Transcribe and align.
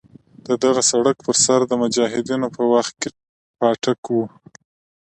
د 0.47 0.47
دغه 0.63 0.81
سړک 0.91 1.17
پر 1.25 1.35
سر 1.45 1.59
د 1.69 1.73
مجاهدینو 1.81 2.47
په 2.55 2.61
وخت 2.73 2.93
کې 3.01 3.09
پاټک 3.57 3.99
وو. 4.13 4.23